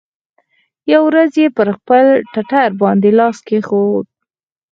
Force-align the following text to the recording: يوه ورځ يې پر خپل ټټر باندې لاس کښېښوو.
يوه 0.91 1.05
ورځ 1.07 1.31
يې 1.41 1.47
پر 1.57 1.67
خپل 1.77 2.05
ټټر 2.33 2.69
باندې 2.81 3.09
لاس 3.19 3.37
کښېښوو. 3.47 3.99